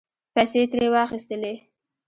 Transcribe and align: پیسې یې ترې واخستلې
پیسې 0.33 0.57
یې 0.63 0.69
ترې 0.71 0.87
واخستلې 0.93 1.53